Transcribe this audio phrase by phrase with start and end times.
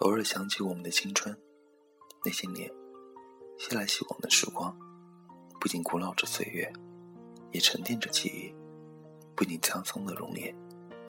[0.00, 1.34] 偶尔想起我们的青春，
[2.22, 2.70] 那些年，
[3.58, 4.76] 熙来熙往的时光，
[5.58, 6.70] 不仅古老着岁月，
[7.50, 8.54] 也沉淀着记忆；
[9.34, 10.54] 不仅沧桑的容颜，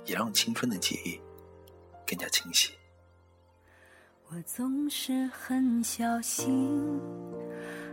[0.06, 1.20] 也让青春的记忆
[2.08, 2.74] 更加清晰。
[4.30, 6.80] 我总是很小心，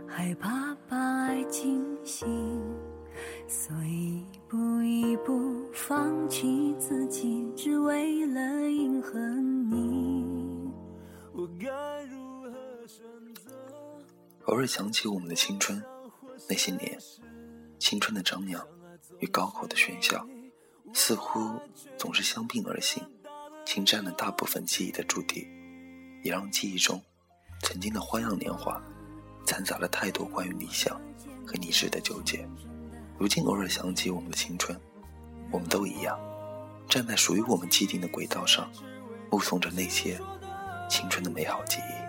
[0.09, 2.27] 害怕把爱惊醒，
[3.47, 10.25] 所以一步一步放弃自己，只为了迎合你。
[11.33, 12.51] 我该如何
[12.87, 13.51] 选择
[14.45, 15.81] 偶尔想起我们的青春，
[16.49, 16.97] 那些年，
[17.77, 18.67] 青春的张扬
[19.19, 20.27] 与高考的喧嚣，
[20.93, 21.39] 似乎
[21.97, 23.01] 总是相并而行，
[23.65, 25.47] 侵占了大部分记忆的驻地，
[26.23, 27.01] 也让记忆中
[27.61, 28.81] 曾经的花样年华，
[29.49, 30.95] 掺杂了太多关于理想
[31.43, 32.47] 和你时的纠结。
[33.17, 34.79] 如今偶尔想起我们的青春，
[35.49, 36.19] 我们都一样，
[36.87, 38.69] 站在属于我们既定的轨道上，
[39.31, 40.21] 目送着那些。
[40.87, 42.08] 青春的美好记忆。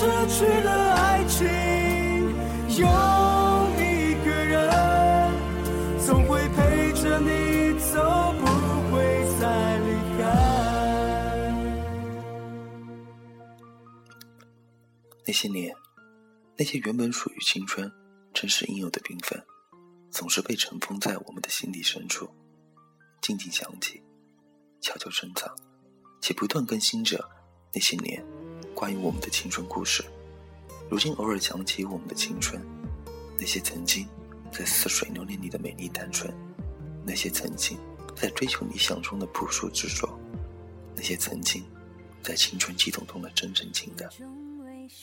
[0.00, 1.46] 失去了爱情。
[2.70, 2.86] 有
[3.76, 4.72] 一个人
[5.98, 8.46] 总会陪着你走，不
[8.90, 8.96] 会
[9.38, 10.22] 再离开。
[15.26, 15.76] 那些年，
[16.56, 17.92] 那些原本属于青春、
[18.32, 19.44] 真实应有的缤纷，
[20.10, 22.26] 总是被尘封在我们的心底深处，
[23.20, 24.02] 静静想起，
[24.80, 25.54] 悄悄珍藏，
[26.22, 27.22] 且不断更新着
[27.74, 28.24] 那些年
[28.74, 30.04] 关于我们的青春故事。
[30.88, 32.60] 如今偶尔想起我们的青春，
[33.38, 34.06] 那些曾经
[34.50, 36.32] 在似水流年里的美丽单纯，
[37.04, 37.78] 那些曾经
[38.16, 40.08] 在追求理想中的朴素执着，
[40.96, 41.62] 那些曾经
[42.22, 44.08] 在青春悸动中的真诚情感。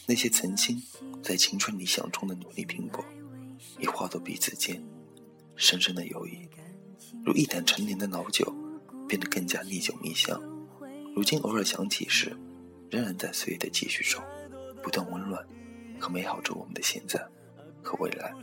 [0.06, 0.82] 那些曾经
[1.24, 3.04] 在青春理想中的努力拼搏，
[3.80, 4.84] 已化作彼此间
[5.56, 6.50] 深深的友谊，
[7.26, 8.54] 如一坛陈年的老酒，
[9.08, 10.42] 变得更加历久弥香。
[11.16, 12.36] 如今偶尔想起时，
[12.90, 14.24] 仍然在岁月的继续中，
[14.82, 15.46] 不断温暖
[16.00, 17.20] 和美好着我们的现在
[17.84, 18.34] 和未来。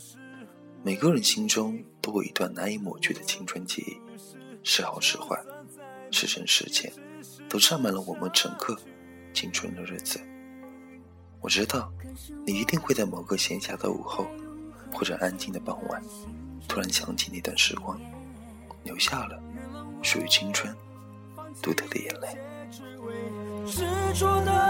[0.82, 3.96] 每个人心中都有一段难以抹去的青春记忆，
[4.62, 5.42] 是好是坏，
[6.10, 6.92] 是深是浅，
[7.48, 8.76] 都占满了我们整个
[9.32, 10.20] 青春的日子。
[11.40, 11.90] 我知道，
[12.46, 14.26] 你一定会在某个闲暇的午后，
[14.92, 16.02] 或者安静的傍晚，
[16.68, 17.98] 突然想起那段时光，
[18.82, 19.42] 留下了
[20.02, 20.74] 属于青春
[21.62, 22.38] 独特的眼泪。
[24.14, 24.63] 说的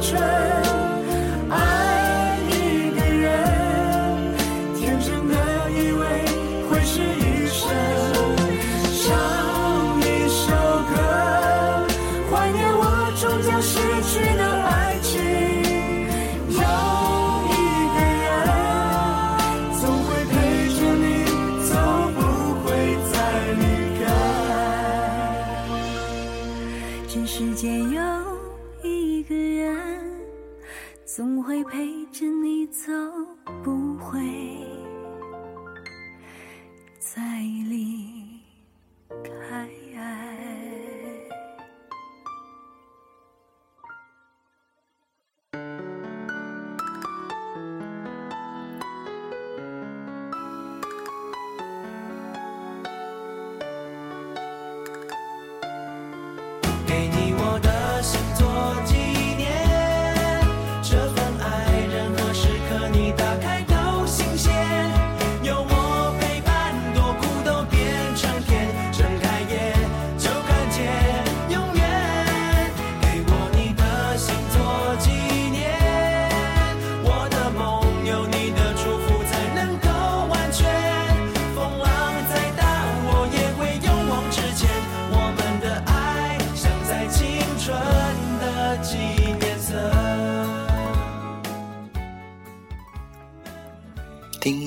[0.00, 0.63] 青春。
[31.06, 32.90] 总会陪着你走，
[33.62, 34.20] 不会
[36.98, 37.20] 再
[37.68, 38.13] 离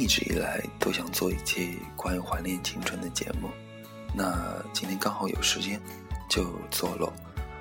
[0.07, 3.49] 一直以来都想做一期关于怀念青春的节目，
[4.15, 5.81] 那今天刚好有时间，
[6.29, 7.11] 就做了。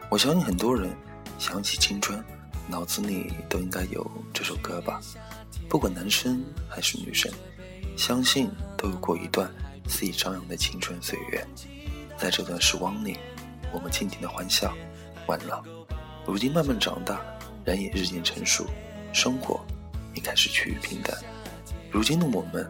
[0.09, 0.89] 我相信很多人
[1.41, 2.25] 想起青春，
[2.69, 5.01] 脑子里都应该有这首歌吧。
[5.69, 6.41] 不管男生
[6.71, 7.29] 还是女生，
[7.97, 8.49] 相信
[8.79, 9.51] 都有过一段
[9.89, 11.45] 肆意张扬的青春岁月。
[12.17, 13.19] 在这段时光里，
[13.73, 14.73] 我们尽情的欢笑、
[15.27, 15.65] 玩闹。
[16.25, 17.21] 如今慢慢长大，
[17.65, 18.65] 人也日渐成熟，
[19.13, 19.61] 生活
[20.15, 21.13] 也开始趋于平淡。
[21.91, 22.69] 如今的我们，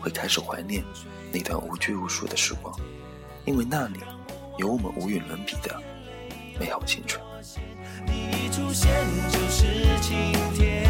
[0.00, 0.82] 会开始怀念
[1.32, 2.74] 那段无拘无束的时光，
[3.44, 4.00] 因为那里
[4.58, 5.80] 有我们无与伦比的
[6.58, 7.22] 美好青春。
[8.06, 8.90] 你一出现
[9.30, 9.64] 就是
[10.00, 10.84] 晴天，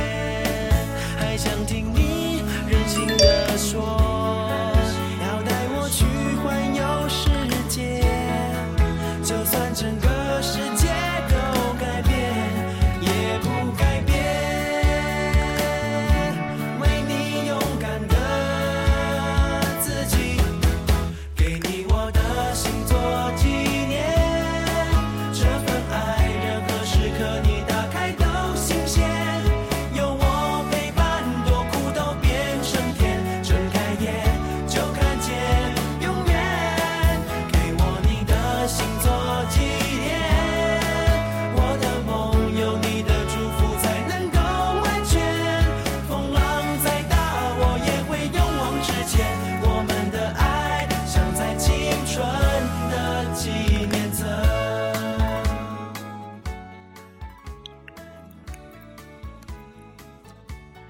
[1.19, 4.04] 还想听你任性的说，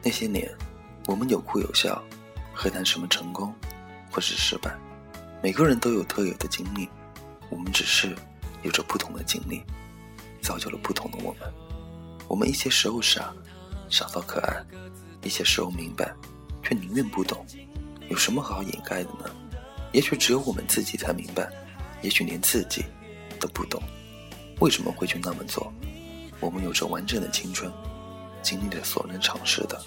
[0.05, 0.55] 那些年，
[1.07, 2.05] 我们有哭有笑，
[2.53, 3.55] 何谈什么成功
[4.11, 4.71] 或是失败？
[5.43, 6.91] 每个人都有特有的经历，
[7.49, 8.15] 我们只是
[8.63, 9.63] 有着不同的经历，
[10.43, 11.51] 造就了不同的我们。
[12.29, 13.33] 我们一些时候傻，
[13.89, 14.63] 傻到可爱；
[15.23, 16.15] 一些时候明白，
[16.63, 17.43] 却宁愿不懂。
[18.11, 19.35] 有什么好掩盖的呢？
[19.93, 21.51] 也许只有我们自己才明白，
[22.03, 22.85] 也许连自己
[23.41, 23.83] 都不懂，
[24.61, 25.73] 为什么会去那么做？
[26.41, 27.73] 我们有着完整的青春。
[28.45, 29.81] 经历了所能尝试的，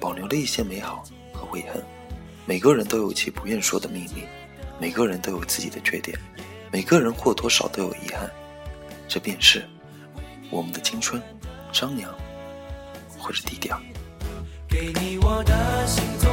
[0.00, 1.04] 保留了一些美好
[1.34, 1.84] 和悔恨。
[2.46, 4.24] 每个人都有其不愿说的秘密，
[4.78, 6.18] 每个人都有自己的缺点，
[6.72, 8.30] 每个人或多少都有遗憾。
[9.08, 9.68] 这便是
[10.50, 11.20] 我们的青春，
[11.72, 12.14] 张扬
[13.18, 13.78] 或者低调。
[14.68, 16.30] 给你我的心做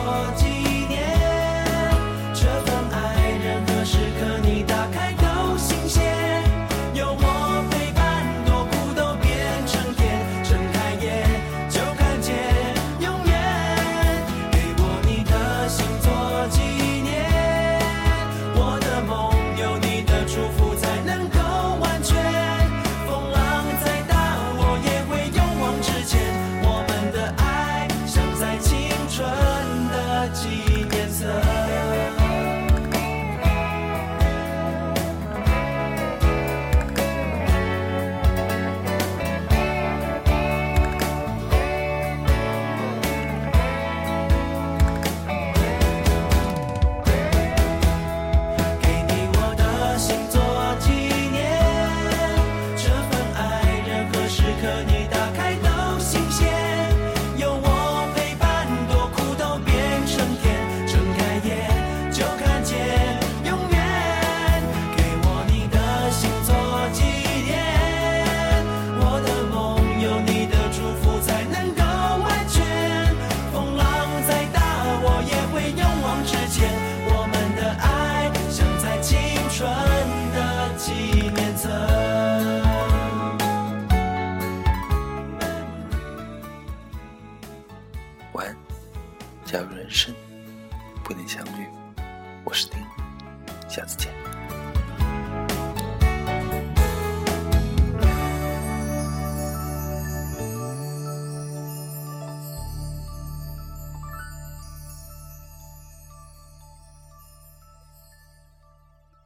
[92.47, 92.80] 我是丁，
[93.68, 94.27] 下次见。